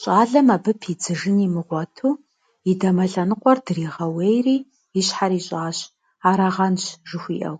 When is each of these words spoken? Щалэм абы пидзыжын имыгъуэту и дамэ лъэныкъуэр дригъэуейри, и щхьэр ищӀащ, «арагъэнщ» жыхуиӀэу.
Щалэм 0.00 0.48
абы 0.54 0.72
пидзыжын 0.80 1.36
имыгъуэту 1.46 2.10
и 2.70 2.72
дамэ 2.80 3.04
лъэныкъуэр 3.12 3.58
дригъэуейри, 3.64 4.56
и 4.98 5.00
щхьэр 5.06 5.32
ищӀащ, 5.38 5.78
«арагъэнщ» 6.28 6.84
жыхуиӀэу. 7.08 7.56